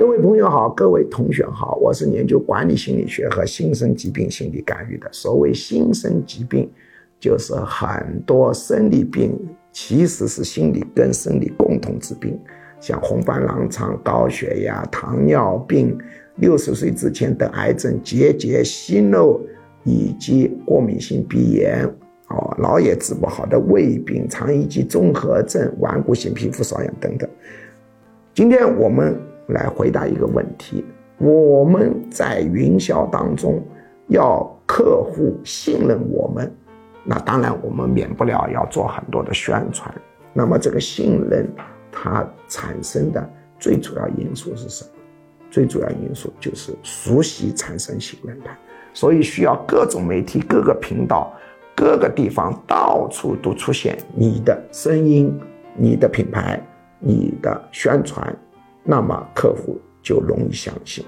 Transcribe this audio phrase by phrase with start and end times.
[0.00, 5.06] 各位朋友好，各位同学好，我是研究管理心理学和新生疾病心理干预的。
[5.12, 6.70] 所谓新生疾病，
[7.20, 9.38] 就是很多生理病
[9.72, 12.40] 其实是心理跟生理共同之病，
[12.80, 15.94] 像红斑狼疮、高血压、糖尿病、
[16.36, 19.38] 六十岁之前得癌症、结节、息肉
[19.84, 21.84] 以及过敏性鼻炎，
[22.30, 27.28] 哦，老也治不好的胃病、肠易激综合症、顽固性皮肤瘙痒等等。
[28.32, 29.14] 今天我们。
[29.52, 30.84] 来回答一个问题：
[31.18, 33.62] 我们在营销当中
[34.08, 36.52] 要客户信任我们，
[37.04, 39.92] 那当然我们免不了要做很多的宣传。
[40.32, 41.48] 那么这个信任
[41.90, 44.90] 它产生的最主要因素是什么？
[45.50, 48.56] 最主要因素就是熟悉产生信任感，
[48.94, 51.32] 所以需要各种媒体、各个频道、
[51.74, 55.36] 各个地方到处都出现你的声音、
[55.76, 56.64] 你的品牌、
[57.00, 58.32] 你的宣传。
[58.84, 61.04] 那么客户就容易相信。